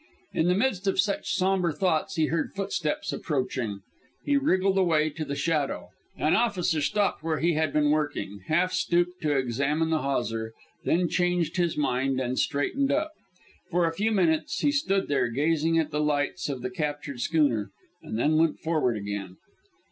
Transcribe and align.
In 0.33 0.47
the 0.47 0.55
midst 0.55 0.87
of 0.87 0.99
such 0.99 1.35
somber 1.35 1.71
thoughts, 1.71 2.15
he 2.15 2.25
heard 2.25 2.55
footsteps 2.55 3.13
approaching. 3.13 3.81
He 4.25 4.35
wriggled 4.35 4.79
away 4.79 5.05
into 5.09 5.23
the 5.25 5.35
shadow. 5.35 5.89
An 6.17 6.33
officer 6.35 6.81
stopped 6.81 7.21
where 7.21 7.37
he 7.37 7.53
had 7.53 7.71
been 7.71 7.91
working, 7.91 8.39
half 8.47 8.73
stooped 8.73 9.21
to 9.21 9.37
examine 9.37 9.91
the 9.91 10.01
hawser, 10.01 10.53
then 10.85 11.07
changed 11.07 11.57
his 11.57 11.77
mind 11.77 12.19
and 12.19 12.39
straightened 12.39 12.91
up. 12.91 13.11
For 13.69 13.85
a 13.87 13.93
few 13.93 14.11
minutes 14.11 14.61
he 14.61 14.71
stood 14.71 15.07
there, 15.07 15.27
gazing 15.27 15.77
at 15.77 15.91
the 15.91 16.01
lights 16.01 16.49
of 16.49 16.63
the 16.63 16.71
captured 16.71 17.19
schooner, 17.21 17.69
and 18.01 18.17
then 18.17 18.37
went 18.37 18.57
forward 18.57 18.97
again. 18.97 19.37